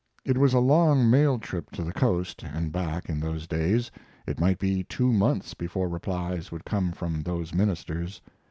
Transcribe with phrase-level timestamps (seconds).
[0.25, 3.91] It was a long mail trip to the Coast and back in those days.
[4.25, 8.19] It might be two months before replies would come from those ministers.